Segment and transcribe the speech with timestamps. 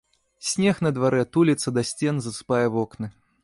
[0.51, 3.07] Снег на дварэ туліцца да сцен, засыпае вокны.